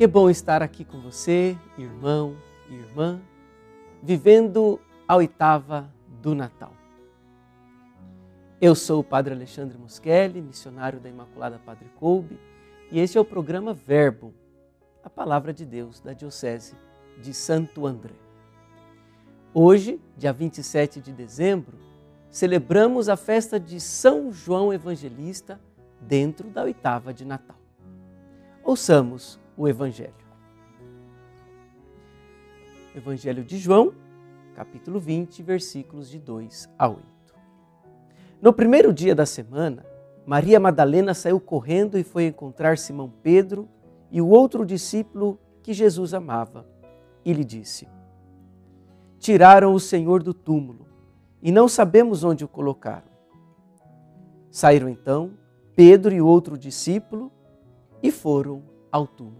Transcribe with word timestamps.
Que 0.00 0.06
bom 0.06 0.30
estar 0.30 0.62
aqui 0.62 0.82
com 0.82 0.98
você, 0.98 1.58
irmão 1.76 2.34
e 2.70 2.74
irmã, 2.74 3.20
vivendo 4.02 4.80
a 5.06 5.14
oitava 5.14 5.92
do 6.22 6.34
Natal. 6.34 6.72
Eu 8.58 8.74
sou 8.74 9.00
o 9.00 9.04
Padre 9.04 9.34
Alexandre 9.34 9.76
Moschelli, 9.76 10.40
missionário 10.40 10.98
da 11.00 11.10
Imaculada 11.10 11.58
Padre 11.58 11.90
Coube, 11.96 12.40
e 12.90 12.98
este 12.98 13.18
é 13.18 13.20
o 13.20 13.26
programa 13.26 13.74
Verbo, 13.74 14.32
a 15.04 15.10
palavra 15.10 15.52
de 15.52 15.66
Deus 15.66 16.00
da 16.00 16.14
Diocese 16.14 16.76
de 17.20 17.34
Santo 17.34 17.86
André. 17.86 18.14
Hoje, 19.52 20.00
dia 20.16 20.32
27 20.32 20.98
de 20.98 21.12
dezembro, 21.12 21.76
celebramos 22.30 23.10
a 23.10 23.18
festa 23.18 23.60
de 23.60 23.78
São 23.78 24.32
João 24.32 24.72
Evangelista 24.72 25.60
dentro 26.00 26.48
da 26.48 26.62
oitava 26.62 27.12
de 27.12 27.26
Natal. 27.26 27.58
Ouçamos 28.64 29.39
o 29.60 29.68
Evangelho. 29.68 30.14
Evangelho 32.96 33.44
de 33.44 33.58
João, 33.58 33.92
capítulo 34.54 34.98
20, 34.98 35.42
versículos 35.42 36.08
de 36.08 36.18
2 36.18 36.70
a 36.78 36.88
8. 36.88 37.02
No 38.40 38.54
primeiro 38.54 38.90
dia 38.90 39.14
da 39.14 39.26
semana, 39.26 39.84
Maria 40.24 40.58
Madalena 40.58 41.12
saiu 41.12 41.38
correndo 41.38 41.98
e 41.98 42.02
foi 42.02 42.24
encontrar 42.24 42.78
Simão 42.78 43.12
Pedro 43.22 43.68
e 44.10 44.22
o 44.22 44.28
outro 44.28 44.64
discípulo 44.64 45.38
que 45.62 45.74
Jesus 45.74 46.14
amava, 46.14 46.66
e 47.22 47.30
lhe 47.30 47.44
disse: 47.44 47.86
Tiraram 49.18 49.74
o 49.74 49.80
Senhor 49.80 50.22
do 50.22 50.32
túmulo 50.32 50.86
e 51.42 51.52
não 51.52 51.68
sabemos 51.68 52.24
onde 52.24 52.46
o 52.46 52.48
colocaram. 52.48 53.10
Saíram 54.50 54.88
então 54.88 55.32
Pedro 55.76 56.14
e 56.14 56.20
o 56.22 56.26
outro 56.26 56.56
discípulo 56.56 57.30
e 58.02 58.10
foram 58.10 58.62
ao 58.90 59.06
túmulo. 59.06 59.39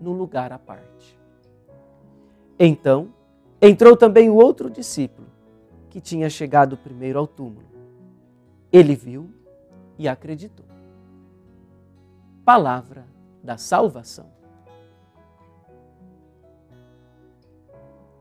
num 0.00 0.12
lugar 0.12 0.52
à 0.52 0.58
parte. 0.58 1.18
Então 2.58 3.08
entrou 3.60 3.96
também 3.96 4.30
o 4.30 4.34
outro 4.34 4.70
discípulo, 4.70 5.28
que 5.90 6.00
tinha 6.00 6.28
chegado 6.28 6.76
primeiro 6.76 7.18
ao 7.18 7.26
túmulo 7.26 7.76
ele 8.72 8.94
viu 8.94 9.30
e 9.98 10.08
acreditou. 10.08 10.66
Palavra 12.44 13.06
da 13.42 13.56
salvação. 13.56 14.26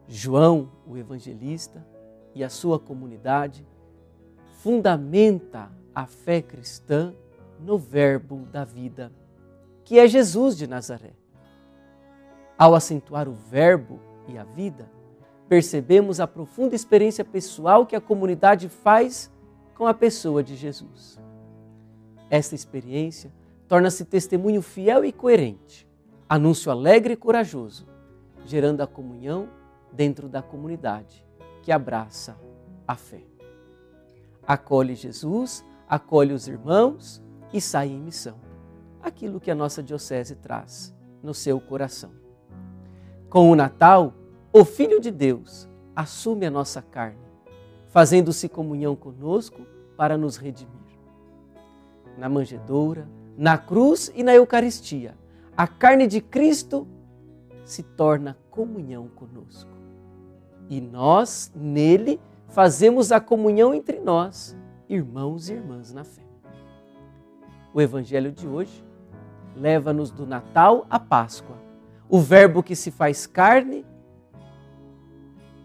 João, 0.08 0.72
o 0.86 0.98
evangelista, 0.98 1.86
e 2.34 2.44
a 2.44 2.50
sua 2.50 2.80
comunidade 2.80 3.66
fundamenta 4.62 5.72
a 5.94 6.06
fé 6.06 6.42
cristã 6.42 7.14
no 7.60 7.78
verbo 7.78 8.46
da 8.52 8.64
vida, 8.64 9.12
que 9.84 9.98
é 9.98 10.08
Jesus 10.08 10.58
de 10.58 10.68
Nazaré. 10.68 11.14
Ao 12.58 12.74
acentuar 12.74 13.28
o 13.28 13.34
verbo 13.34 14.00
e 14.28 14.38
a 14.38 14.44
vida, 14.44 14.90
percebemos 15.48 16.20
a 16.20 16.28
profunda 16.28 16.74
experiência 16.74 17.24
pessoal 17.26 17.86
que 17.86 17.96
a 17.96 18.02
comunidade 18.02 18.70
faz 18.70 19.32
com 19.76 19.86
a 19.86 19.94
pessoa 19.94 20.42
de 20.42 20.56
Jesus. 20.56 21.20
Esta 22.30 22.56
experiência 22.56 23.32
torna-se 23.68 24.06
testemunho 24.06 24.62
fiel 24.62 25.04
e 25.04 25.12
coerente, 25.12 25.88
anúncio 26.30 26.72
alegre 26.72 27.14
e 27.14 27.18
corajoso, 27.18 27.88
gerando 28.46 28.82
a 28.82 28.88
comunhão 28.88 29.50
dentro 29.92 30.30
da 30.30 30.42
comunidade 30.42 31.26
que 31.62 31.72
abraça 31.72 32.38
a 32.88 32.96
fé. 32.96 33.24
Acolhe 34.48 34.96
Jesus, 34.96 35.66
acolhe 35.90 36.32
os 36.32 36.48
irmãos 36.48 37.22
e 37.52 37.60
sai 37.60 37.90
em 37.90 38.00
missão. 38.00 38.40
Aquilo 39.02 39.40
que 39.40 39.52
a 39.52 39.56
nossa 39.56 39.84
Diocese 39.84 40.36
traz 40.36 40.96
no 41.22 41.34
seu 41.34 41.60
coração. 41.60 42.25
Com 43.30 43.52
o 43.52 43.56
Natal, 43.56 44.14
o 44.54 44.64
Filho 44.64 45.00
de 45.00 45.12
Deus 45.12 45.70
assume 45.96 46.46
a 46.46 46.52
nossa 46.52 46.82
carne 46.82 47.26
fazendo-se 47.96 48.50
comunhão 48.50 48.94
conosco 48.94 49.62
para 49.96 50.18
nos 50.18 50.36
redimir. 50.36 50.76
Na 52.18 52.28
manjedoura, 52.28 53.08
na 53.38 53.58
cruz 53.58 54.12
e 54.14 54.22
na 54.22 54.36
Eucaristia, 54.36 55.16
a 55.56 55.66
carne 55.66 56.06
de 56.06 56.20
Cristo 56.20 56.86
se 57.64 57.84
torna 57.84 58.38
comunhão 58.52 59.08
conosco. 59.08 59.72
E 60.70 60.82
nós, 60.82 61.50
nele, 61.56 62.20
fazemos 62.50 63.14
a 63.14 63.22
comunhão 63.22 63.74
entre 63.74 64.02
nós, 64.02 64.58
irmãos 64.90 65.48
e 65.48 65.54
irmãs 65.54 65.94
na 65.94 66.04
fé. 66.04 66.24
O 67.74 67.80
Evangelho 67.80 68.34
de 68.34 68.46
hoje 68.46 68.84
leva-nos 69.56 70.12
do 70.12 70.28
Natal 70.28 70.86
à 70.90 71.00
Páscoa. 71.00 71.56
O 72.10 72.20
Verbo 72.20 72.62
que 72.62 72.76
se 72.76 72.92
faz 72.92 73.26
carne 73.26 73.86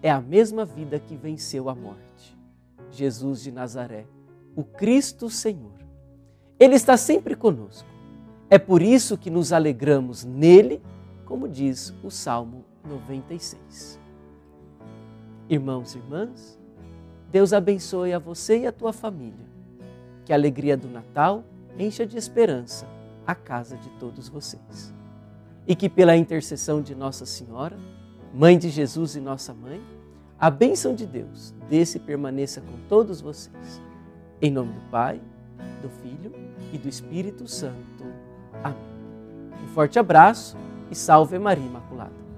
é 0.03 0.11
a 0.11 0.21
mesma 0.21 0.65
vida 0.65 0.99
que 0.99 1.17
venceu 1.17 1.69
a 1.69 1.75
morte. 1.75 2.39
Jesus 2.91 3.43
de 3.43 3.53
Nazaré, 3.53 4.07
o 4.57 4.65
Cristo 4.65 5.29
Senhor. 5.29 5.79
Ele 6.59 6.75
está 6.75 6.97
sempre 6.97 7.37
conosco. 7.37 7.89
É 8.49 8.59
por 8.59 8.83
isso 8.83 9.17
que 9.17 9.31
nos 9.31 9.53
alegramos 9.53 10.25
nele, 10.25 10.83
como 11.25 11.49
diz 11.49 11.95
o 12.03 12.11
Salmo 12.11 12.65
96. 12.85 13.99
Irmãos 15.49 15.95
e 15.95 15.99
irmãs, 15.99 16.59
Deus 17.31 17.53
abençoe 17.53 18.13
a 18.13 18.19
você 18.19 18.61
e 18.61 18.67
a 18.67 18.73
tua 18.73 18.93
família. 18.93 19.49
Que 20.25 20.33
a 20.33 20.37
alegria 20.37 20.77
do 20.77 20.89
Natal 20.89 21.45
encha 21.79 22.07
de 22.07 22.17
esperança 22.17 22.87
a 23.27 23.35
casa 23.35 23.77
de 23.77 23.89
todos 23.91 24.29
vocês. 24.29 25.00
E 25.71 25.77
que 25.77 25.89
pela 25.89 26.17
intercessão 26.17 26.83
de 26.83 26.95
Nossa 26.95 27.25
Senhora, 27.25 27.79
Mãe 28.33 28.57
de 28.57 28.69
Jesus 28.69 29.17
e 29.17 29.21
nossa 29.21 29.53
mãe, 29.53 29.83
a 30.39 30.49
bênção 30.49 30.95
de 30.95 31.05
Deus 31.05 31.53
desça 31.69 31.97
e 31.97 32.01
permaneça 32.01 32.61
com 32.61 32.79
todos 32.89 33.21
vocês. 33.21 33.83
Em 34.41 34.53
nome 34.53 34.73
do 34.73 34.81
Pai, 34.89 35.21
do 35.83 35.89
Filho 35.89 36.33
e 36.73 36.79
do 36.79 36.89
Espírito 36.89 37.49
Santo. 37.49 38.05
Amém. 38.63 38.79
Um 39.65 39.67
forte 39.69 39.99
abraço 39.99 40.57
e 40.93 40.95
salve 40.95 41.39
Maria 41.41 41.67
Imaculada. 41.67 42.30